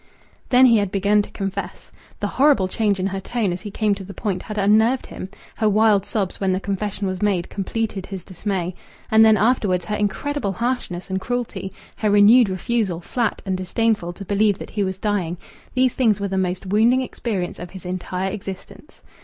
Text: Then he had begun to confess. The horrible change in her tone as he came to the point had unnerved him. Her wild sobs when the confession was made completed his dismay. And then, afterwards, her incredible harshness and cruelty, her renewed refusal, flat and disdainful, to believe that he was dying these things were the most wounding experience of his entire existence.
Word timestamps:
Then 0.49 0.65
he 0.65 0.77
had 0.79 0.89
begun 0.89 1.21
to 1.21 1.29
confess. 1.29 1.91
The 2.21 2.25
horrible 2.41 2.67
change 2.67 2.99
in 2.99 3.05
her 3.05 3.19
tone 3.19 3.53
as 3.53 3.61
he 3.61 3.69
came 3.69 3.93
to 3.93 4.03
the 4.03 4.15
point 4.15 4.41
had 4.41 4.57
unnerved 4.57 5.05
him. 5.05 5.29
Her 5.57 5.69
wild 5.69 6.07
sobs 6.07 6.39
when 6.41 6.53
the 6.53 6.59
confession 6.59 7.05
was 7.05 7.21
made 7.21 7.51
completed 7.51 8.07
his 8.07 8.23
dismay. 8.23 8.73
And 9.11 9.23
then, 9.23 9.37
afterwards, 9.37 9.85
her 9.85 9.95
incredible 9.95 10.53
harshness 10.53 11.11
and 11.11 11.21
cruelty, 11.21 11.71
her 11.97 12.09
renewed 12.09 12.49
refusal, 12.49 12.99
flat 12.99 13.43
and 13.45 13.55
disdainful, 13.55 14.11
to 14.13 14.25
believe 14.25 14.57
that 14.57 14.71
he 14.71 14.83
was 14.83 14.97
dying 14.97 15.37
these 15.75 15.93
things 15.93 16.19
were 16.19 16.29
the 16.29 16.35
most 16.35 16.65
wounding 16.65 17.03
experience 17.03 17.59
of 17.59 17.69
his 17.69 17.85
entire 17.85 18.31
existence. 18.31 19.01